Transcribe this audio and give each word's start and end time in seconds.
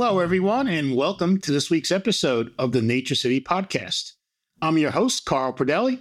Hello, 0.00 0.20
everyone, 0.20 0.68
and 0.68 0.94
welcome 0.94 1.40
to 1.40 1.50
this 1.50 1.70
week's 1.70 1.90
episode 1.90 2.54
of 2.56 2.70
the 2.70 2.80
Nature 2.80 3.16
City 3.16 3.40
Podcast. 3.40 4.12
I'm 4.62 4.78
your 4.78 4.92
host, 4.92 5.24
Carl 5.24 5.52
Pradelli, 5.52 5.96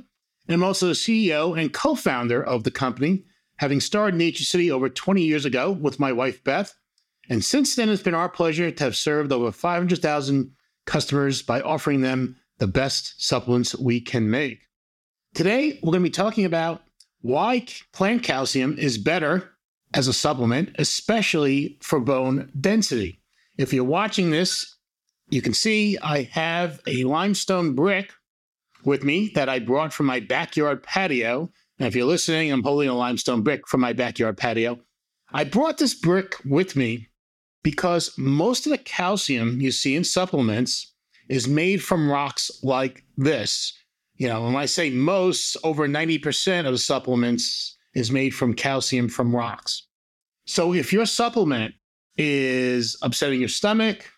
and 0.47 0.53
I'm 0.53 0.63
also 0.63 0.85
the 0.85 0.93
CEO 0.93 1.59
and 1.59 1.73
co 1.73 1.95
founder 1.95 2.43
of 2.43 2.63
the 2.63 2.69
company, 2.69 3.23
having 3.57 3.81
started 3.81 4.15
Nature 4.15 4.43
City 4.43 4.69
over 4.69 4.87
20 4.87 5.23
years 5.23 5.45
ago 5.45 5.71
with 5.71 5.99
my 5.99 6.11
wife, 6.11 6.43
Beth. 6.43 6.75
And 7.27 7.43
since 7.43 7.73
then, 7.73 7.89
it's 7.89 8.03
been 8.03 8.13
our 8.13 8.29
pleasure 8.29 8.69
to 8.69 8.83
have 8.83 8.95
served 8.95 9.31
over 9.31 9.51
500,000 9.51 10.51
customers 10.85 11.41
by 11.41 11.61
offering 11.61 12.01
them 12.01 12.35
the 12.59 12.67
best 12.67 13.15
supplements 13.17 13.75
we 13.75 13.99
can 13.99 14.29
make. 14.29 14.59
Today, 15.33 15.79
we're 15.81 15.91
going 15.91 16.03
to 16.03 16.09
be 16.09 16.11
talking 16.11 16.45
about 16.45 16.83
why 17.21 17.65
plant 17.93 18.21
calcium 18.21 18.77
is 18.77 18.99
better 18.99 19.55
as 19.95 20.07
a 20.07 20.13
supplement, 20.13 20.75
especially 20.77 21.79
for 21.81 21.99
bone 21.99 22.51
density. 22.61 23.23
If 23.57 23.73
you're 23.73 23.83
watching 23.83 24.29
this, 24.29 24.75
you 25.29 25.41
can 25.41 25.53
see 25.53 25.97
I 26.01 26.23
have 26.23 26.79
a 26.87 27.03
limestone 27.03 27.73
brick 27.73 28.13
with 28.85 29.03
me 29.03 29.31
that 29.35 29.49
I 29.49 29.59
brought 29.59 29.93
from 29.93 30.05
my 30.05 30.19
backyard 30.19 30.83
patio. 30.83 31.51
And 31.79 31.87
if 31.87 31.95
you're 31.95 32.05
listening, 32.05 32.51
I'm 32.51 32.63
holding 32.63 32.89
a 32.89 32.93
limestone 32.93 33.41
brick 33.41 33.67
from 33.67 33.81
my 33.81 33.93
backyard 33.93 34.37
patio. 34.37 34.79
I 35.31 35.43
brought 35.43 35.77
this 35.77 35.93
brick 35.93 36.35
with 36.45 36.75
me 36.75 37.09
because 37.63 38.17
most 38.17 38.65
of 38.65 38.71
the 38.71 38.77
calcium 38.77 39.59
you 39.59 39.71
see 39.71 39.95
in 39.95 40.03
supplements 40.03 40.93
is 41.27 41.47
made 41.47 41.83
from 41.83 42.09
rocks 42.09 42.49
like 42.63 43.03
this. 43.17 43.73
You 44.15 44.29
know, 44.29 44.43
when 44.43 44.55
I 44.55 44.65
say 44.65 44.89
most, 44.89 45.57
over 45.63 45.87
90% 45.87 46.65
of 46.65 46.71
the 46.71 46.77
supplements 46.77 47.77
is 47.93 48.11
made 48.11 48.33
from 48.33 48.53
calcium 48.53 49.09
from 49.09 49.35
rocks. 49.35 49.87
So 50.45 50.73
if 50.73 50.93
your 50.93 51.05
supplement 51.05 51.75
is 52.17 52.97
upsetting 53.01 53.39
your 53.39 53.49
stomach 53.49 54.11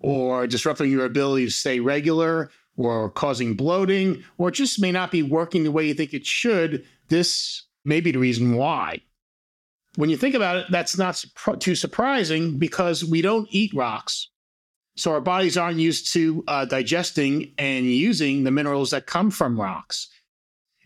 or 0.00 0.46
disrupting 0.46 0.90
your 0.90 1.04
ability 1.04 1.46
to 1.46 1.50
stay 1.50 1.80
regular 1.80 2.50
or 2.76 3.10
causing 3.10 3.54
bloating 3.54 4.22
or 4.38 4.50
just 4.50 4.80
may 4.80 4.92
not 4.92 5.10
be 5.10 5.22
working 5.22 5.64
the 5.64 5.70
way 5.70 5.86
you 5.86 5.94
think 5.94 6.12
it 6.12 6.26
should, 6.26 6.84
this 7.08 7.64
may 7.84 8.00
be 8.00 8.10
the 8.10 8.18
reason 8.18 8.56
why. 8.56 9.00
When 9.96 10.10
you 10.10 10.16
think 10.16 10.34
about 10.34 10.56
it, 10.56 10.66
that's 10.70 10.98
not 10.98 11.24
too 11.60 11.74
surprising 11.74 12.58
because 12.58 13.04
we 13.04 13.22
don't 13.22 13.46
eat 13.50 13.72
rocks. 13.74 14.28
So 14.96 15.12
our 15.12 15.20
bodies 15.20 15.56
aren't 15.56 15.78
used 15.78 16.12
to 16.12 16.44
uh, 16.46 16.64
digesting 16.64 17.52
and 17.58 17.86
using 17.86 18.44
the 18.44 18.50
minerals 18.50 18.90
that 18.90 19.06
come 19.06 19.30
from 19.30 19.60
rocks. 19.60 20.08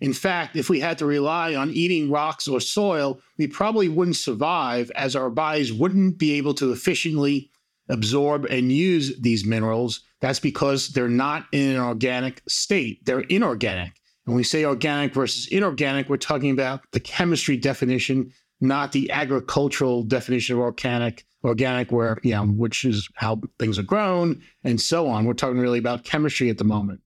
In 0.00 0.12
fact, 0.12 0.56
if 0.56 0.70
we 0.70 0.80
had 0.80 0.98
to 0.98 1.06
rely 1.06 1.54
on 1.54 1.70
eating 1.70 2.10
rocks 2.10 2.46
or 2.46 2.60
soil, 2.60 3.20
we 3.36 3.46
probably 3.46 3.88
wouldn't 3.88 4.16
survive 4.16 4.90
as 4.92 5.16
our 5.16 5.30
bodies 5.30 5.72
wouldn't 5.72 6.18
be 6.18 6.32
able 6.32 6.54
to 6.54 6.72
efficiently 6.72 7.50
absorb 7.88 8.44
and 8.46 8.70
use 8.70 9.18
these 9.20 9.44
minerals. 9.44 10.00
That's 10.20 10.40
because 10.40 10.88
they're 10.88 11.08
not 11.08 11.46
in 11.52 11.76
an 11.76 11.80
organic 11.80 12.42
state, 12.48 13.04
they're 13.04 13.20
inorganic. 13.20 13.92
When 14.24 14.36
we 14.36 14.44
say 14.44 14.64
organic 14.64 15.14
versus 15.14 15.46
inorganic, 15.46 16.08
we're 16.08 16.18
talking 16.18 16.50
about 16.50 16.82
the 16.92 17.00
chemistry 17.00 17.56
definition, 17.56 18.30
not 18.60 18.92
the 18.92 19.10
agricultural 19.10 20.02
definition 20.02 20.56
of 20.56 20.60
organic, 20.60 21.24
organic 21.44 21.90
where, 21.90 22.18
you 22.22 22.32
know, 22.32 22.44
which 22.44 22.84
is 22.84 23.08
how 23.14 23.40
things 23.58 23.78
are 23.78 23.84
grown 23.84 24.42
and 24.64 24.80
so 24.80 25.08
on. 25.08 25.24
We're 25.24 25.32
talking 25.32 25.58
really 25.58 25.78
about 25.78 26.04
chemistry 26.04 26.50
at 26.50 26.58
the 26.58 26.64
moment. 26.64 27.00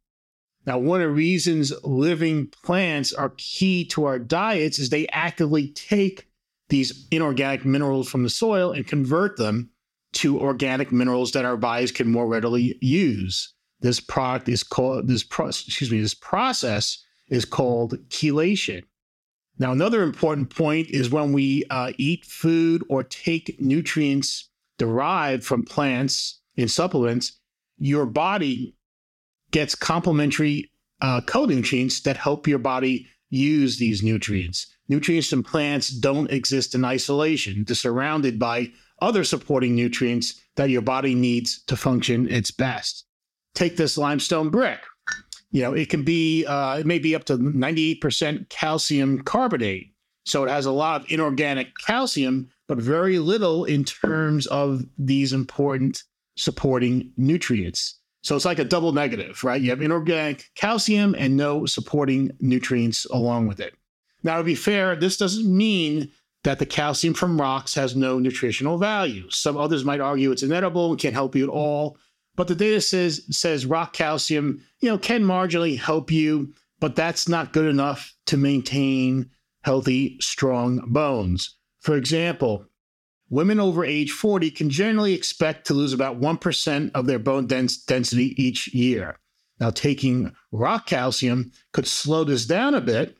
Now, 0.64 0.78
one 0.78 1.00
of 1.00 1.08
the 1.08 1.14
reasons 1.14 1.72
living 1.82 2.48
plants 2.62 3.12
are 3.12 3.34
key 3.36 3.84
to 3.86 4.04
our 4.04 4.18
diets 4.18 4.78
is 4.78 4.90
they 4.90 5.08
actively 5.08 5.68
take 5.68 6.28
these 6.68 7.06
inorganic 7.10 7.64
minerals 7.64 8.08
from 8.08 8.22
the 8.22 8.30
soil 8.30 8.72
and 8.72 8.86
convert 8.86 9.36
them 9.36 9.70
to 10.12 10.40
organic 10.40 10.92
minerals 10.92 11.32
that 11.32 11.44
our 11.44 11.56
bodies 11.56 11.90
can 11.90 12.10
more 12.10 12.26
readily 12.26 12.78
use. 12.80 13.52
This 13.80 13.98
product 13.98 14.48
is 14.48 14.62
called 14.62 15.08
this 15.08 15.24
pro, 15.24 15.48
excuse 15.48 15.90
me, 15.90 16.00
this 16.00 16.14
process 16.14 17.04
is 17.28 17.44
called 17.44 17.94
chelation. 18.08 18.84
Now, 19.58 19.72
another 19.72 20.02
important 20.02 20.54
point 20.54 20.88
is 20.90 21.10
when 21.10 21.32
we 21.32 21.64
uh, 21.70 21.92
eat 21.98 22.24
food 22.24 22.84
or 22.88 23.02
take 23.02 23.60
nutrients 23.60 24.48
derived 24.78 25.44
from 25.44 25.64
plants 25.64 26.40
in 26.56 26.68
supplements, 26.68 27.38
your 27.78 28.06
body 28.06 28.76
gets 29.52 29.74
complementary 29.74 30.70
uh, 31.00 31.20
co-nutrients 31.20 32.00
that 32.02 32.16
help 32.16 32.46
your 32.46 32.58
body 32.58 33.06
use 33.30 33.78
these 33.78 34.02
nutrients. 34.02 34.66
Nutrients 34.88 35.32
in 35.32 35.42
plants 35.42 35.88
don't 35.88 36.30
exist 36.30 36.74
in 36.74 36.84
isolation. 36.84 37.64
They're 37.66 37.74
surrounded 37.74 38.38
by 38.38 38.72
other 39.00 39.24
supporting 39.24 39.74
nutrients 39.74 40.40
that 40.56 40.70
your 40.70 40.82
body 40.82 41.14
needs 41.14 41.62
to 41.64 41.76
function 41.76 42.28
its 42.28 42.50
best. 42.50 43.04
Take 43.54 43.76
this 43.76 43.98
limestone 43.98 44.50
brick. 44.50 44.80
You 45.50 45.62
know, 45.62 45.74
it 45.74 45.90
can 45.90 46.02
be, 46.02 46.46
uh, 46.46 46.78
it 46.78 46.86
may 46.86 46.98
be 46.98 47.14
up 47.14 47.24
to 47.24 47.36
98% 47.36 48.48
calcium 48.48 49.22
carbonate. 49.22 49.92
So 50.24 50.44
it 50.44 50.50
has 50.50 50.66
a 50.66 50.72
lot 50.72 51.02
of 51.02 51.10
inorganic 51.10 51.68
calcium, 51.84 52.48
but 52.68 52.78
very 52.78 53.18
little 53.18 53.64
in 53.64 53.84
terms 53.84 54.46
of 54.46 54.82
these 54.96 55.32
important 55.32 56.02
supporting 56.36 57.12
nutrients. 57.16 57.98
So 58.22 58.36
it's 58.36 58.44
like 58.44 58.60
a 58.60 58.64
double 58.64 58.92
negative, 58.92 59.42
right? 59.42 59.60
You 59.60 59.70
have 59.70 59.82
inorganic 59.82 60.50
calcium 60.54 61.14
and 61.18 61.36
no 61.36 61.66
supporting 61.66 62.30
nutrients 62.40 63.04
along 63.06 63.48
with 63.48 63.60
it. 63.60 63.74
Now, 64.22 64.38
to 64.38 64.44
be 64.44 64.54
fair, 64.54 64.94
this 64.94 65.16
doesn't 65.16 65.44
mean 65.54 66.10
that 66.44 66.58
the 66.58 66.66
calcium 66.66 67.14
from 67.14 67.40
rocks 67.40 67.74
has 67.74 67.96
no 67.96 68.18
nutritional 68.18 68.78
value. 68.78 69.28
Some 69.30 69.56
others 69.56 69.84
might 69.84 70.00
argue 70.00 70.30
it's 70.30 70.42
inedible 70.42 70.90
and 70.90 71.00
can't 71.00 71.14
help 71.14 71.34
you 71.34 71.44
at 71.44 71.50
all. 71.50 71.98
But 72.34 72.48
the 72.48 72.54
data 72.54 72.80
says 72.80 73.24
says 73.30 73.66
rock 73.66 73.92
calcium, 73.92 74.64
you 74.80 74.88
know, 74.88 74.98
can 74.98 75.22
marginally 75.22 75.78
help 75.78 76.10
you, 76.10 76.54
but 76.80 76.96
that's 76.96 77.28
not 77.28 77.52
good 77.52 77.66
enough 77.66 78.14
to 78.26 78.36
maintain 78.36 79.30
healthy, 79.62 80.16
strong 80.20 80.80
bones. 80.86 81.56
For 81.80 81.96
example, 81.96 82.66
women 83.32 83.58
over 83.58 83.82
age 83.82 84.12
40 84.12 84.50
can 84.50 84.68
generally 84.68 85.14
expect 85.14 85.66
to 85.66 85.74
lose 85.74 85.94
about 85.94 86.20
1% 86.20 86.90
of 86.94 87.06
their 87.06 87.18
bone 87.18 87.46
dens- 87.46 87.82
density 87.82 88.34
each 88.40 88.72
year. 88.74 89.18
Now, 89.58 89.70
taking 89.70 90.34
rock 90.52 90.86
calcium 90.86 91.50
could 91.72 91.86
slow 91.86 92.24
this 92.24 92.44
down 92.44 92.74
a 92.74 92.80
bit. 92.80 93.16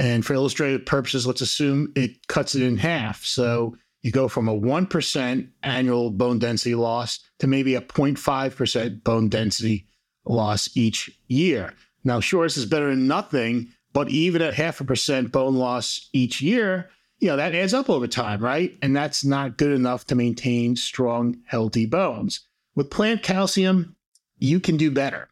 And 0.00 0.24
for 0.24 0.32
illustrative 0.32 0.86
purposes, 0.86 1.26
let's 1.26 1.42
assume 1.42 1.92
it 1.94 2.26
cuts 2.28 2.54
it 2.54 2.62
in 2.62 2.78
half. 2.78 3.24
So 3.24 3.76
you 4.00 4.12
go 4.12 4.28
from 4.28 4.48
a 4.48 4.58
1% 4.58 5.48
annual 5.62 6.10
bone 6.10 6.38
density 6.38 6.74
loss 6.74 7.20
to 7.40 7.46
maybe 7.46 7.74
a 7.74 7.82
0.5% 7.82 9.04
bone 9.04 9.28
density 9.28 9.88
loss 10.24 10.74
each 10.74 11.10
year. 11.26 11.74
Now, 12.02 12.20
sure, 12.20 12.46
this 12.46 12.56
is 12.56 12.64
better 12.64 12.88
than 12.88 13.06
nothing, 13.06 13.68
but 13.92 14.08
even 14.08 14.40
at 14.40 14.54
half 14.54 14.80
a 14.80 14.84
percent 14.84 15.32
bone 15.32 15.56
loss 15.56 16.08
each 16.14 16.40
year, 16.40 16.88
you 17.18 17.28
know, 17.28 17.36
that 17.36 17.54
adds 17.54 17.74
up 17.74 17.90
over 17.90 18.06
time, 18.06 18.40
right? 18.40 18.76
And 18.80 18.96
that's 18.96 19.24
not 19.24 19.58
good 19.58 19.72
enough 19.72 20.06
to 20.06 20.14
maintain 20.14 20.76
strong, 20.76 21.38
healthy 21.46 21.86
bones. 21.86 22.46
With 22.74 22.90
plant 22.90 23.22
calcium, 23.22 23.96
you 24.38 24.60
can 24.60 24.76
do 24.76 24.90
better. 24.90 25.28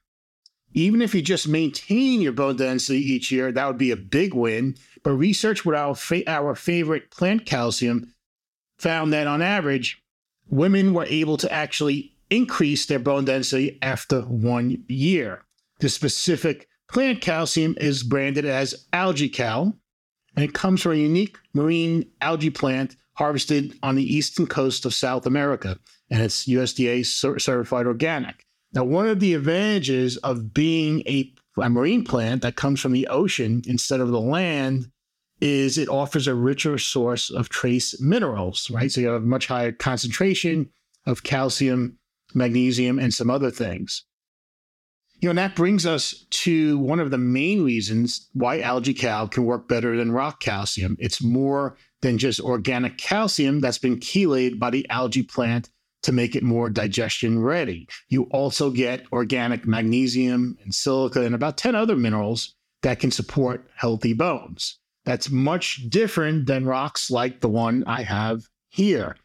Even 0.75 1.01
if 1.01 1.15
you 1.15 1.23
just 1.23 1.49
maintain 1.49 2.21
your 2.21 2.33
bone 2.33 2.57
density 2.57 2.99
each 2.99 3.31
year, 3.31 3.53
that 3.53 3.67
would 3.67 3.79
be 3.79 3.93
a 3.93 3.97
big 3.97 4.35
win. 4.35 4.77
But 5.03 5.13
research 5.13 5.65
with 5.65 5.77
our, 5.77 5.95
fa- 5.95 6.29
our 6.29 6.55
favorite 6.55 7.11
plant 7.11 7.47
calcium 7.47 8.13
found 8.79 9.13
that 9.13 9.27
on 9.27 9.41
average, 9.41 10.03
women 10.49 10.93
were 10.93 11.07
able 11.07 11.37
to 11.39 11.53
actually 11.53 12.13
increase 12.31 12.87
their 12.87 12.99
bone 12.99 13.25
density 13.25 13.79
after 13.81 14.23
one 14.23 14.85
year. 14.89 15.45
The 15.79 15.89
specific 15.89 16.69
plant 16.89 17.21
calcium 17.21 17.77
is 17.81 18.03
branded 18.03 18.45
as 18.45 18.87
AlgaeCal, 18.93 19.75
and 20.37 20.45
it 20.45 20.53
comes 20.55 20.83
from 20.83 20.93
a 20.93 20.97
unique 20.97 21.39
marine 21.55 22.09
algae 22.21 22.51
plant 22.51 22.95
harvested 23.15 23.77
on 23.83 23.95
the 23.95 24.15
eastern 24.15 24.47
coast 24.47 24.85
of 24.85 24.95
South 24.95 25.27
America, 25.27 25.79
and 26.11 26.23
it's 26.23 26.47
USDA 26.47 27.05
certified 27.41 27.87
organic. 27.87 28.45
Now, 28.75 28.85
one 28.85 29.09
of 29.09 29.21
the 29.21 29.33
advantages 29.33 30.19
of 30.19 30.53
being 30.53 31.01
a, 31.07 31.33
a 31.57 31.71
marine 31.71 32.05
plant 32.05 32.43
that 32.43 32.57
comes 32.57 32.81
from 32.81 32.93
the 32.93 33.07
ocean 33.09 33.63
instead 33.67 34.01
of 34.01 34.11
the 34.11 34.21
land 34.21 34.91
is 35.41 35.79
it 35.79 35.89
offers 35.89 36.27
a 36.27 36.35
richer 36.35 36.77
source 36.79 37.31
of 37.31 37.49
trace 37.49 37.99
minerals, 38.01 38.71
right? 38.71 38.93
So 38.93 39.01
you 39.01 39.09
have 39.09 39.23
a 39.23 39.27
much 39.27 39.47
higher 39.47 39.73
concentration 39.73 40.69
of 41.07 41.23
calcium, 41.23 41.99
magnesium, 42.35 42.99
and 42.99 43.13
some 43.13 43.31
other 43.31 43.51
things. 43.51 44.05
You 45.21 45.29
know, 45.29 45.31
and 45.31 45.39
that 45.39 45.57
brings 45.57 45.87
us 45.87 46.27
to 46.31 46.79
one 46.79 47.01
of 47.01 47.11
the 47.11 47.19
main 47.19 47.65
reasons 47.65 48.29
why 48.35 48.61
AlgaeCal 48.61 49.31
can 49.31 49.45
work 49.45 49.67
better 49.67 49.97
than 49.97 50.13
rock 50.13 50.41
calcium. 50.41 50.97
It's 50.99 51.23
more 51.23 51.77
than 52.03 52.19
just 52.19 52.39
organic 52.39 52.99
calcium 52.99 53.61
that's 53.61 53.79
been 53.79 53.99
chelated 53.99 54.59
by 54.59 54.71
the 54.71 54.89
algae 54.91 55.23
plant 55.23 55.71
to 56.03 56.13
make 56.13 56.37
it 56.37 56.43
more 56.43 56.69
digestion 56.69 57.43
ready. 57.43 57.89
You 58.09 58.25
also 58.25 58.71
get 58.71 59.11
organic 59.11 59.67
magnesium 59.67 60.57
and 60.63 60.75
silica 60.75 61.23
and 61.23 61.35
about 61.35 61.57
10 61.57 61.75
other 61.75 61.97
minerals 61.97 62.55
that 62.83 63.01
can 63.01 63.11
support 63.11 63.69
healthy 63.75 64.13
bones. 64.13 64.79
That's 65.05 65.31
much 65.31 65.89
different 65.89 66.47
than 66.47 66.67
rocks 66.67 67.11
like 67.11 67.41
the 67.41 67.49
one 67.49 67.85
I 67.87 68.03
have 68.03 68.43
here. 68.69 69.17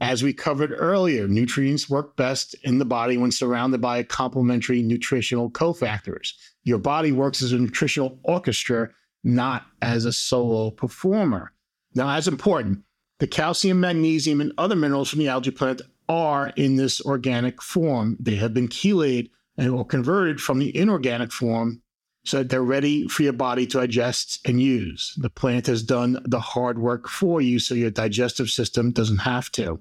As 0.00 0.22
we 0.22 0.32
covered 0.32 0.72
earlier, 0.74 1.28
nutrients 1.28 1.90
work 1.90 2.16
best 2.16 2.54
in 2.64 2.78
the 2.78 2.86
body 2.86 3.18
when 3.18 3.30
surrounded 3.30 3.82
by 3.82 4.02
complementary 4.02 4.82
nutritional 4.82 5.50
cofactors. 5.50 6.32
Your 6.64 6.78
body 6.78 7.12
works 7.12 7.42
as 7.42 7.52
a 7.52 7.58
nutritional 7.58 8.18
orchestra, 8.24 8.88
not 9.24 9.66
as 9.82 10.06
a 10.06 10.12
solo 10.12 10.70
performer. 10.70 11.52
Now, 11.94 12.10
as 12.16 12.26
important, 12.26 12.82
the 13.18 13.26
calcium, 13.26 13.80
magnesium, 13.80 14.40
and 14.40 14.52
other 14.56 14.74
minerals 14.74 15.10
from 15.10 15.18
the 15.18 15.28
algae 15.28 15.50
plant 15.50 15.82
are 16.08 16.48
in 16.56 16.76
this 16.76 17.02
organic 17.02 17.60
form. 17.60 18.16
They 18.18 18.36
have 18.36 18.54
been 18.54 18.68
chelated 18.68 19.28
and 19.58 19.68
or 19.68 19.84
converted 19.84 20.40
from 20.40 20.60
the 20.60 20.74
inorganic 20.74 21.30
form 21.30 21.82
so 22.24 22.38
that 22.38 22.48
they're 22.48 22.62
ready 22.62 23.06
for 23.08 23.22
your 23.22 23.34
body 23.34 23.66
to 23.66 23.78
digest 23.78 24.40
and 24.46 24.62
use. 24.62 25.14
The 25.18 25.28
plant 25.28 25.66
has 25.66 25.82
done 25.82 26.22
the 26.24 26.40
hard 26.40 26.78
work 26.78 27.06
for 27.06 27.42
you 27.42 27.58
so 27.58 27.74
your 27.74 27.90
digestive 27.90 28.48
system 28.48 28.92
doesn't 28.92 29.18
have 29.18 29.50
to. 29.52 29.80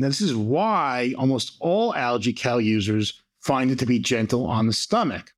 Now, 0.00 0.08
this 0.08 0.22
is 0.22 0.34
why 0.34 1.14
almost 1.18 1.58
all 1.60 1.92
AlgaeCal 1.92 2.64
users 2.64 3.22
find 3.40 3.70
it 3.70 3.78
to 3.80 3.86
be 3.86 3.98
gentle 3.98 4.46
on 4.46 4.66
the 4.66 4.72
stomach, 4.72 5.34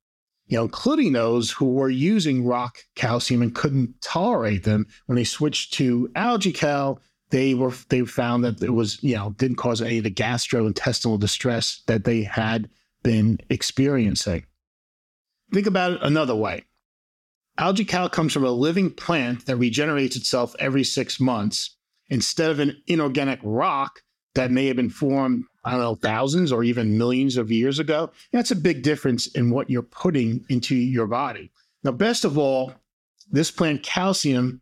you 0.47 0.55
know, 0.55 0.63
including 0.63 1.11
those 1.11 1.51
who 1.51 1.73
were 1.73 1.89
using 1.89 2.45
rock 2.45 2.77
calcium 2.95 3.41
and 3.41 3.53
couldn't 3.53 4.01
tolerate 4.01 4.63
them. 4.63 4.87
When 5.05 5.17
they 5.17 5.25
switched 5.25 5.73
to 5.73 6.07
AlgaeCal, 6.15 6.99
they 7.29 7.53
were 7.55 7.73
they 7.89 8.05
found 8.05 8.45
that 8.45 8.63
it 8.63 8.69
was, 8.69 9.03
you 9.03 9.15
know, 9.15 9.35
didn't 9.37 9.57
cause 9.57 9.81
any 9.81 9.97
of 9.97 10.05
the 10.05 10.11
gastrointestinal 10.11 11.19
distress 11.19 11.83
that 11.87 12.05
they 12.05 12.23
had 12.23 12.69
been 13.03 13.39
experiencing. 13.49 14.45
Think 15.51 15.67
about 15.67 15.91
it 15.91 15.99
another 16.03 16.35
way. 16.35 16.63
AlgaeCal 17.59 18.13
comes 18.13 18.31
from 18.31 18.45
a 18.45 18.51
living 18.51 18.91
plant 18.91 19.45
that 19.45 19.57
regenerates 19.57 20.15
itself 20.15 20.55
every 20.57 20.85
six 20.85 21.19
months 21.19 21.75
instead 22.07 22.49
of 22.49 22.59
an 22.59 22.81
inorganic 22.87 23.39
rock 23.43 23.99
that 24.35 24.51
may 24.51 24.67
have 24.67 24.75
been 24.75 24.89
formed, 24.89 25.45
I 25.63 25.71
don't 25.71 25.81
know, 25.81 25.95
thousands 25.95 26.51
or 26.51 26.63
even 26.63 26.97
millions 26.97 27.37
of 27.37 27.51
years 27.51 27.79
ago. 27.79 28.11
That's 28.31 28.51
a 28.51 28.55
big 28.55 28.81
difference 28.81 29.27
in 29.27 29.51
what 29.51 29.69
you're 29.69 29.83
putting 29.83 30.43
into 30.49 30.75
your 30.75 31.07
body. 31.07 31.51
Now, 31.83 31.91
best 31.91 32.25
of 32.25 32.37
all, 32.37 32.73
this 33.29 33.51
plant 33.51 33.83
calcium 33.83 34.61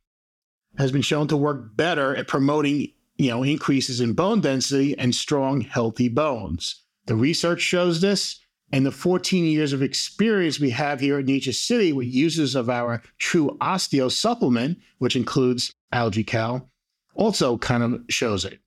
has 0.77 0.91
been 0.91 1.01
shown 1.01 1.27
to 1.27 1.37
work 1.37 1.75
better 1.75 2.15
at 2.15 2.27
promoting, 2.27 2.91
you 3.17 3.29
know, 3.29 3.43
increases 3.43 4.01
in 4.01 4.13
bone 4.13 4.41
density 4.41 4.97
and 4.97 5.13
strong, 5.13 5.61
healthy 5.61 6.09
bones. 6.09 6.83
The 7.05 7.15
research 7.15 7.61
shows 7.61 8.01
this, 8.01 8.39
and 8.71 8.85
the 8.85 8.91
14 8.91 9.45
years 9.45 9.73
of 9.73 9.81
experience 9.81 10.59
we 10.59 10.69
have 10.69 10.99
here 10.99 11.19
at 11.19 11.25
Nature 11.25 11.51
City 11.51 11.91
with 11.91 12.07
users 12.07 12.55
of 12.55 12.69
our 12.69 13.01
True 13.17 13.57
Osteo 13.59 14.09
supplement, 14.09 14.77
which 14.99 15.15
includes 15.15 15.73
AlgaeCal, 15.93 16.67
also 17.15 17.57
kind 17.57 17.83
of 17.83 18.01
shows 18.09 18.45
it. 18.45 18.59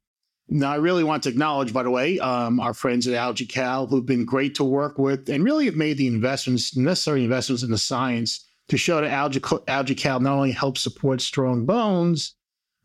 Now, 0.49 0.71
I 0.71 0.77
really 0.77 1.05
want 1.05 1.23
to 1.23 1.31
acknowledge, 1.31 1.73
by 1.73 1.83
the 1.83 1.91
way, 1.91 2.19
um, 2.19 2.61
our 2.61 2.75
friends 2.75 3.07
at 3.07 3.15
AlgaeCal 3.15 3.89
who've 3.89 4.05
been 4.05 4.27
great 4.27 4.55
to 4.57 4.65
work 4.65 4.99
with 4.99 5.29
and 5.29 5.43
really 5.43 5.65
have 5.65 5.77
made 5.77 5.97
the 5.97 6.07
investments, 6.07 6.77
necessary 6.77 7.25
investments 7.25 7.63
in 7.63 7.71
the 7.71 7.79
science 7.79 8.47
to 8.69 8.77
show 8.77 9.01
that 9.01 9.11
Algae, 9.11 9.95
Cal 9.95 10.21
not 10.21 10.37
only 10.37 10.53
helps 10.53 10.83
support 10.83 11.21
strong 11.21 11.65
bones, 11.65 12.35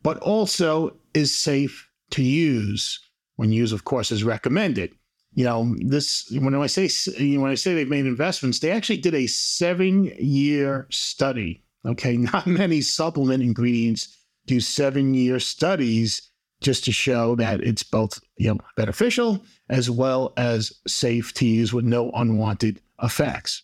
but 0.04 0.18
also 0.20 0.96
is 1.14 1.38
safe 1.38 1.90
to 2.12 2.24
use 2.24 3.00
when 3.36 3.52
use, 3.52 3.72
of 3.72 3.86
course, 3.86 4.12
is 4.12 4.24
recommended. 4.24 4.94
You 5.34 5.46
know, 5.46 5.76
this 5.80 6.30
when 6.32 6.56
I 6.56 6.68
say 6.68 6.90
when 7.38 7.52
I 7.52 7.56
say 7.56 7.74
they've 7.74 7.88
made 7.88 8.06
investments, 8.06 8.60
they 8.60 8.72
actually 8.72 8.98
did 8.98 9.14
a 9.14 9.28
seven-year 9.28 10.88
study. 10.90 11.64
Okay, 11.86 12.18
not 12.18 12.48
many 12.48 12.82
supplement 12.82 13.44
ingredients 13.44 14.18
do 14.48 14.60
seven-year 14.60 15.40
studies 15.40 16.30
just 16.62 16.84
to 16.86 16.92
show 16.92 17.36
that 17.36 17.62
it's 17.62 17.84
both 17.84 18.20
you 18.38 18.50
know 18.50 18.60
beneficial 18.76 19.44
as 19.70 19.90
well 19.90 20.34
as 20.38 20.74
safe 20.88 21.34
to 21.36 21.46
use 21.46 21.74
with 21.74 21.86
no 21.86 22.12
unwanted 22.12 22.82
effects. 23.02 23.64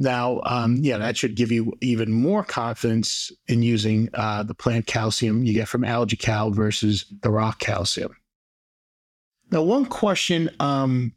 Now, 0.00 0.40
um, 0.44 0.76
yeah, 0.80 0.98
that 0.98 1.16
should 1.16 1.34
give 1.34 1.50
you 1.50 1.72
even 1.80 2.12
more 2.12 2.44
confidence 2.44 3.32
in 3.48 3.62
using 3.62 4.08
uh, 4.14 4.44
the 4.44 4.54
plant 4.54 4.86
calcium 4.86 5.42
you 5.44 5.52
get 5.52 5.68
from 5.68 5.82
AlgaeCal 5.82 6.54
versus 6.54 7.04
the 7.22 7.30
rock 7.30 7.58
calcium. 7.58 8.14
Now, 9.50 9.62
one 9.62 9.86
question 9.86 10.50
um, 10.60 11.14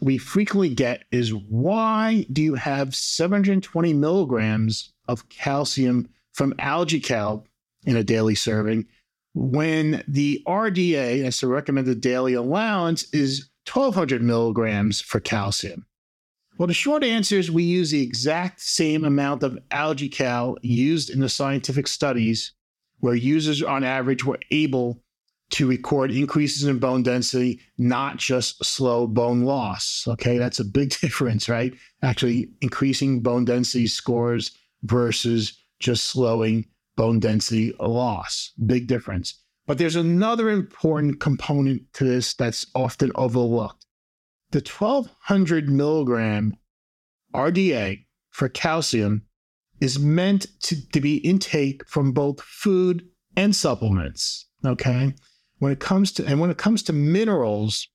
we 0.00 0.16
frequently 0.16 0.74
get 0.74 1.04
is 1.10 1.34
why 1.34 2.26
do 2.32 2.42
you 2.42 2.54
have 2.54 2.94
720 2.94 3.92
milligrams 3.92 4.92
of 5.08 5.28
calcium 5.28 6.08
from 6.32 6.54
AlgaeCal 6.54 7.44
in 7.84 7.96
a 7.96 8.04
daily 8.04 8.34
serving 8.34 8.86
when 9.34 10.04
the 10.06 10.42
RDA, 10.46 11.22
that's 11.22 11.40
the 11.40 11.46
recommended 11.46 12.00
daily 12.00 12.34
allowance, 12.34 13.04
is 13.14 13.48
1200 13.72 14.22
milligrams 14.22 15.00
for 15.00 15.20
calcium? 15.20 15.86
Well, 16.58 16.68
the 16.68 16.74
short 16.74 17.02
answer 17.02 17.36
is 17.36 17.50
we 17.50 17.62
use 17.62 17.90
the 17.90 18.02
exact 18.02 18.60
same 18.60 19.04
amount 19.04 19.42
of 19.42 19.58
AlgaeCal 19.70 20.58
used 20.62 21.10
in 21.10 21.20
the 21.20 21.28
scientific 21.28 21.88
studies 21.88 22.52
where 23.00 23.14
users 23.14 23.62
on 23.62 23.84
average 23.84 24.24
were 24.24 24.38
able 24.50 25.02
to 25.50 25.66
record 25.66 26.10
increases 26.10 26.64
in 26.64 26.78
bone 26.78 27.02
density, 27.02 27.60
not 27.78 28.16
just 28.16 28.64
slow 28.64 29.06
bone 29.06 29.42
loss. 29.42 30.04
Okay, 30.08 30.38
that's 30.38 30.60
a 30.60 30.64
big 30.64 30.90
difference, 31.00 31.48
right? 31.48 31.74
Actually, 32.02 32.48
increasing 32.60 33.20
bone 33.20 33.44
density 33.44 33.86
scores 33.86 34.52
versus 34.82 35.58
just 35.78 36.04
slowing 36.04 36.64
bone 36.96 37.20
density 37.20 37.74
loss. 37.80 38.52
Big 38.64 38.86
difference. 38.86 39.42
But 39.66 39.78
there's 39.78 39.96
another 39.96 40.50
important 40.50 41.20
component 41.20 41.92
to 41.94 42.04
this 42.04 42.34
that's 42.34 42.66
often 42.74 43.12
overlooked. 43.14 43.86
The 44.50 44.58
1200 44.58 45.68
milligram 45.68 46.56
RDA 47.34 48.04
for 48.30 48.48
calcium 48.48 49.22
is 49.80 49.98
meant 49.98 50.46
to, 50.62 50.88
to 50.90 51.00
be 51.00 51.16
intake 51.18 51.88
from 51.88 52.12
both 52.12 52.40
food 52.40 53.08
and 53.36 53.54
supplements. 53.54 54.46
Okay. 54.64 55.14
When 55.58 55.72
it 55.72 55.80
comes 55.80 56.12
to 56.12 56.26
and 56.26 56.40
when 56.40 56.50
it 56.50 56.58
comes 56.58 56.82
to 56.84 56.92
minerals, 56.92 57.88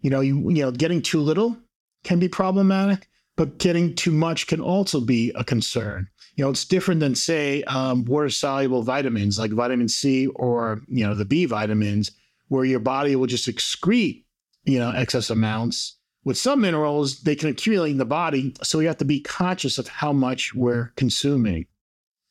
you 0.00 0.10
know, 0.10 0.20
you, 0.20 0.50
you 0.50 0.62
know, 0.62 0.70
getting 0.72 1.00
too 1.00 1.20
little 1.20 1.56
can 2.02 2.18
be 2.18 2.28
problematic, 2.28 3.08
but 3.36 3.58
getting 3.58 3.94
too 3.94 4.10
much 4.10 4.46
can 4.46 4.60
also 4.60 5.00
be 5.00 5.32
a 5.34 5.44
concern 5.44 6.08
you 6.36 6.44
know, 6.44 6.50
it's 6.50 6.64
different 6.64 7.00
than 7.00 7.14
say 7.14 7.62
um, 7.64 8.04
water 8.04 8.28
soluble 8.28 8.82
vitamins 8.82 9.38
like 9.38 9.52
vitamin 9.52 9.88
C 9.88 10.26
or 10.28 10.80
you 10.88 11.06
know 11.06 11.14
the 11.14 11.24
B 11.24 11.44
vitamins, 11.44 12.10
where 12.48 12.64
your 12.64 12.80
body 12.80 13.14
will 13.16 13.26
just 13.26 13.48
excrete 13.48 14.24
you 14.64 14.78
know 14.78 14.90
excess 14.90 15.30
amounts. 15.30 15.96
With 16.24 16.38
some 16.38 16.62
minerals, 16.62 17.20
they 17.20 17.36
can 17.36 17.50
accumulate 17.50 17.90
in 17.90 17.98
the 17.98 18.06
body, 18.06 18.54
so 18.62 18.78
we 18.78 18.86
have 18.86 18.96
to 18.98 19.04
be 19.04 19.20
conscious 19.20 19.78
of 19.78 19.88
how 19.88 20.12
much 20.12 20.54
we're 20.54 20.92
consuming. 20.96 21.66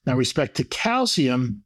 Now, 0.05 0.15
respect 0.15 0.57
to 0.57 0.63
calcium, 0.63 1.63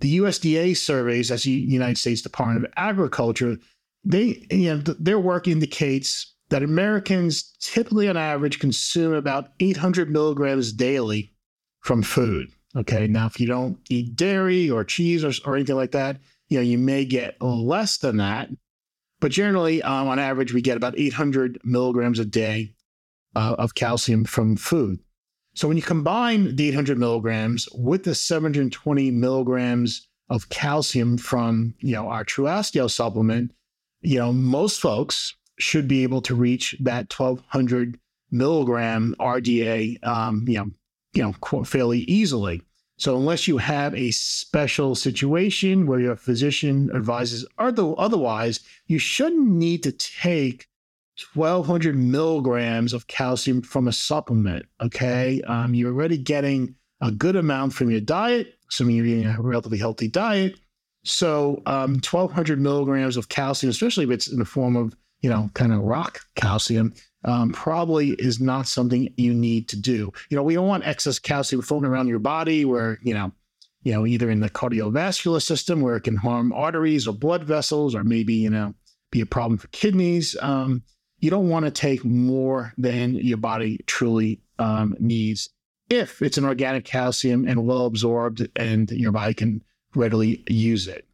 the 0.00 0.18
USDA 0.18 0.76
surveys, 0.76 1.30
as 1.30 1.44
the 1.44 1.52
United 1.52 1.98
States 1.98 2.20
Department 2.20 2.66
of 2.66 2.72
Agriculture, 2.76 3.56
they 4.04 4.46
you 4.50 4.74
know 4.74 4.78
their 4.98 5.20
work 5.20 5.48
indicates 5.48 6.34
that 6.50 6.62
Americans 6.62 7.56
typically 7.60 8.10
on 8.10 8.16
average 8.18 8.58
consume 8.58 9.14
about 9.14 9.52
800 9.58 10.10
milligrams 10.10 10.70
daily 10.70 11.31
from 11.82 12.02
food. 12.02 12.50
Okay. 12.74 13.06
Now, 13.06 13.26
if 13.26 13.38
you 13.38 13.46
don't 13.46 13.78
eat 13.90 14.16
dairy 14.16 14.70
or 14.70 14.82
cheese 14.82 15.24
or, 15.24 15.32
or 15.44 15.56
anything 15.56 15.76
like 15.76 15.92
that, 15.92 16.18
you 16.48 16.58
know, 16.58 16.62
you 16.62 16.78
may 16.78 17.04
get 17.04 17.40
less 17.40 17.98
than 17.98 18.16
that. 18.16 18.48
But 19.20 19.30
generally, 19.30 19.82
um, 19.82 20.08
on 20.08 20.18
average, 20.18 20.52
we 20.52 20.62
get 20.62 20.76
about 20.76 20.98
800 20.98 21.60
milligrams 21.64 22.18
a 22.18 22.24
day 22.24 22.74
uh, 23.36 23.56
of 23.58 23.74
calcium 23.74 24.24
from 24.24 24.56
food. 24.56 24.98
So 25.54 25.68
when 25.68 25.76
you 25.76 25.82
combine 25.82 26.56
the 26.56 26.68
800 26.68 26.98
milligrams 26.98 27.68
with 27.74 28.04
the 28.04 28.14
720 28.14 29.10
milligrams 29.10 30.08
of 30.30 30.48
calcium 30.48 31.18
from, 31.18 31.74
you 31.80 31.92
know, 31.92 32.08
our 32.08 32.24
True 32.24 32.48
supplement, 32.88 33.52
you 34.00 34.18
know, 34.18 34.32
most 34.32 34.80
folks 34.80 35.36
should 35.58 35.86
be 35.86 36.02
able 36.02 36.22
to 36.22 36.34
reach 36.34 36.74
that 36.80 37.12
1200 37.12 37.98
milligram 38.30 39.14
RDA, 39.20 40.04
um, 40.06 40.44
you 40.48 40.56
know, 40.56 40.70
you 41.12 41.22
know, 41.22 41.64
fairly 41.64 42.00
easily. 42.00 42.62
So 42.98 43.16
unless 43.16 43.48
you 43.48 43.58
have 43.58 43.94
a 43.94 44.10
special 44.12 44.94
situation 44.94 45.86
where 45.86 46.00
your 46.00 46.16
physician 46.16 46.90
advises 46.94 47.46
otherwise, 47.58 48.60
you 48.86 48.98
shouldn't 48.98 49.48
need 49.48 49.82
to 49.82 49.92
take 49.92 50.68
1200 51.34 51.96
milligrams 51.96 52.92
of 52.92 53.06
calcium 53.06 53.62
from 53.62 53.88
a 53.88 53.92
supplement. 53.92 54.66
Okay. 54.80 55.42
Um, 55.42 55.74
you're 55.74 55.92
already 55.92 56.18
getting 56.18 56.74
a 57.00 57.10
good 57.10 57.36
amount 57.36 57.74
from 57.74 57.90
your 57.90 58.00
diet, 58.00 58.54
assuming 58.70 58.96
you're 58.96 59.06
eating 59.06 59.26
a 59.26 59.40
relatively 59.40 59.78
healthy 59.78 60.08
diet. 60.08 60.58
So 61.04 61.60
um, 61.66 61.94
1200 61.94 62.60
milligrams 62.60 63.16
of 63.16 63.28
calcium, 63.28 63.70
especially 63.70 64.04
if 64.04 64.10
it's 64.10 64.30
in 64.30 64.38
the 64.38 64.44
form 64.44 64.76
of, 64.76 64.94
you 65.20 65.28
know, 65.28 65.50
kind 65.54 65.72
of 65.72 65.80
rock 65.80 66.20
calcium, 66.36 66.94
um, 67.24 67.52
probably 67.52 68.10
is 68.10 68.40
not 68.40 68.66
something 68.66 69.12
you 69.16 69.34
need 69.34 69.68
to 69.68 69.76
do. 69.76 70.12
You 70.28 70.36
know, 70.36 70.42
we 70.42 70.54
don't 70.54 70.68
want 70.68 70.86
excess 70.86 71.18
calcium 71.18 71.62
floating 71.62 71.88
around 71.88 72.08
your 72.08 72.18
body 72.18 72.64
where, 72.64 72.98
you 73.02 73.14
know, 73.14 73.32
you 73.82 73.92
know, 73.92 74.06
either 74.06 74.30
in 74.30 74.40
the 74.40 74.50
cardiovascular 74.50 75.42
system 75.42 75.80
where 75.80 75.96
it 75.96 76.02
can 76.02 76.16
harm 76.16 76.52
arteries 76.52 77.08
or 77.08 77.14
blood 77.14 77.44
vessels, 77.44 77.94
or 77.94 78.04
maybe, 78.04 78.34
you 78.34 78.50
know, 78.50 78.74
be 79.10 79.20
a 79.20 79.26
problem 79.26 79.58
for 79.58 79.68
kidneys. 79.68 80.36
Um, 80.40 80.82
you 81.18 81.30
don't 81.30 81.48
want 81.48 81.64
to 81.64 81.70
take 81.70 82.04
more 82.04 82.72
than 82.78 83.14
your 83.14 83.38
body 83.38 83.78
truly 83.86 84.40
um, 84.58 84.94
needs 84.98 85.50
if 85.88 86.22
it's 86.22 86.38
an 86.38 86.44
organic 86.44 86.84
calcium 86.84 87.46
and 87.46 87.66
well 87.66 87.86
absorbed 87.86 88.48
and 88.56 88.90
your 88.90 89.12
body 89.12 89.34
can 89.34 89.62
readily 89.94 90.42
use 90.48 90.88
it. 90.88 91.06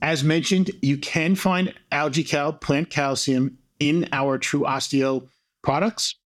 As 0.00 0.22
mentioned, 0.22 0.70
you 0.82 0.96
can 0.98 1.34
find 1.34 1.74
AlgaeCal 1.90 2.60
plant 2.60 2.90
calcium 2.90 3.58
in 3.80 4.08
our 4.12 4.38
True 4.38 4.62
Osteo 4.62 5.28
products, 5.62 6.16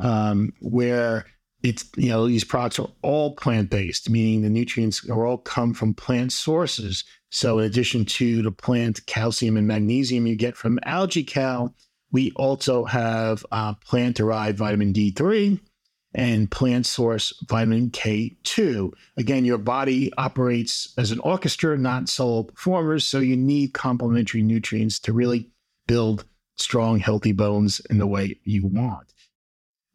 um, 0.00 0.52
where 0.60 1.26
it's 1.62 1.84
you 1.96 2.10
know 2.10 2.26
these 2.26 2.44
products 2.44 2.78
are 2.78 2.90
all 3.02 3.34
plant 3.34 3.70
based, 3.70 4.10
meaning 4.10 4.42
the 4.42 4.50
nutrients 4.50 5.08
are 5.08 5.26
all 5.26 5.38
come 5.38 5.74
from 5.74 5.94
plant 5.94 6.32
sources. 6.32 7.04
So 7.30 7.58
in 7.58 7.64
addition 7.64 8.04
to 8.04 8.42
the 8.42 8.52
plant 8.52 9.04
calcium 9.06 9.56
and 9.56 9.66
magnesium 9.66 10.26
you 10.26 10.36
get 10.36 10.56
from 10.56 10.78
AlgaeCal, 10.86 11.72
we 12.12 12.30
also 12.36 12.84
have 12.84 13.44
uh, 13.50 13.74
plant 13.74 14.16
derived 14.16 14.58
vitamin 14.58 14.92
D3 14.92 15.58
and 16.14 16.50
plant 16.50 16.86
source 16.86 17.32
vitamin 17.48 17.90
K2. 17.90 18.92
Again, 19.16 19.44
your 19.44 19.58
body 19.58 20.12
operates 20.16 20.94
as 20.96 21.10
an 21.10 21.18
orchestra, 21.20 21.76
not 21.76 22.08
solo 22.08 22.44
performers, 22.44 23.04
so 23.06 23.18
you 23.18 23.36
need 23.36 23.74
complementary 23.74 24.42
nutrients 24.42 25.00
to 25.00 25.12
really 25.12 25.50
build 25.88 26.24
strong, 26.56 26.98
healthy 26.98 27.32
bones 27.32 27.80
in 27.90 27.98
the 27.98 28.06
way 28.06 28.38
you 28.44 28.66
want. 28.66 29.12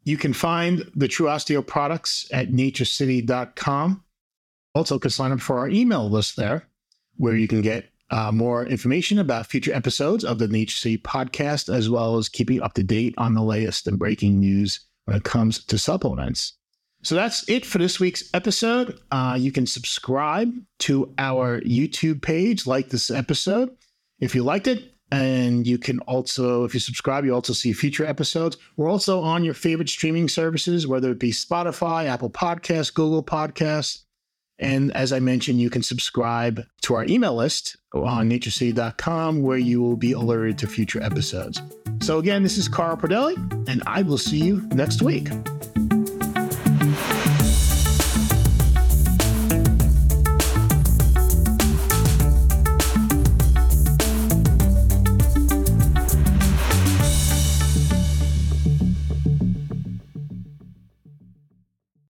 You 0.04 0.16
can 0.16 0.32
find 0.32 0.90
the 0.94 1.08
True 1.08 1.26
Osteo 1.26 1.66
products 1.66 2.28
at 2.32 2.50
naturecity.com. 2.50 4.04
Also, 4.74 4.98
can 4.98 5.10
sign 5.10 5.32
up 5.32 5.40
for 5.40 5.58
our 5.58 5.68
email 5.68 6.08
list 6.08 6.36
there, 6.36 6.68
where 7.16 7.36
you 7.36 7.48
can 7.48 7.60
get 7.60 7.90
uh, 8.10 8.32
more 8.32 8.66
information 8.66 9.18
about 9.18 9.46
future 9.46 9.74
episodes 9.74 10.24
of 10.24 10.38
the 10.38 10.48
Nature 10.48 10.76
City 10.76 10.98
podcast, 10.98 11.72
as 11.72 11.90
well 11.90 12.16
as 12.16 12.28
keeping 12.28 12.62
up 12.62 12.74
to 12.74 12.82
date 12.82 13.14
on 13.18 13.34
the 13.34 13.42
latest 13.42 13.86
and 13.86 13.98
breaking 13.98 14.38
news 14.38 14.80
when 15.04 15.16
it 15.16 15.24
comes 15.24 15.64
to 15.66 15.78
supplements. 15.78 16.54
So 17.02 17.14
that's 17.14 17.48
it 17.48 17.64
for 17.64 17.78
this 17.78 17.98
week's 17.98 18.28
episode. 18.34 18.98
Uh, 19.10 19.36
you 19.38 19.52
can 19.52 19.66
subscribe 19.66 20.52
to 20.80 21.12
our 21.18 21.60
YouTube 21.62 22.22
page, 22.22 22.66
like 22.66 22.90
this 22.90 23.10
episode 23.10 23.70
if 24.20 24.34
you 24.34 24.42
liked 24.42 24.66
it. 24.66 24.94
And 25.12 25.66
you 25.66 25.78
can 25.78 25.98
also, 26.00 26.64
if 26.64 26.74
you 26.74 26.80
subscribe, 26.80 27.24
you 27.24 27.34
also 27.34 27.52
see 27.52 27.72
future 27.72 28.04
episodes. 28.04 28.56
We're 28.76 28.88
also 28.88 29.20
on 29.20 29.44
your 29.44 29.54
favorite 29.54 29.88
streaming 29.88 30.28
services, 30.28 30.86
whether 30.86 31.10
it 31.10 31.18
be 31.18 31.32
Spotify, 31.32 32.06
Apple 32.06 32.30
Podcasts, 32.30 32.94
Google 32.94 33.24
Podcasts. 33.24 34.04
And 34.60 34.94
as 34.94 35.12
I 35.12 35.20
mentioned, 35.20 35.60
you 35.60 35.70
can 35.70 35.82
subscribe 35.82 36.62
to 36.82 36.94
our 36.94 37.04
email 37.06 37.34
list 37.34 37.78
on 37.94 38.28
naturecity.com 38.28 39.42
where 39.42 39.58
you 39.58 39.80
will 39.80 39.96
be 39.96 40.12
alerted 40.12 40.58
to 40.58 40.66
future 40.66 41.02
episodes. 41.02 41.60
So, 42.02 42.18
again, 42.18 42.42
this 42.42 42.58
is 42.58 42.68
Carl 42.68 42.96
Pradelli, 42.96 43.36
and 43.68 43.82
I 43.86 44.02
will 44.02 44.18
see 44.18 44.38
you 44.38 44.60
next 44.72 45.02
week. 45.02 45.28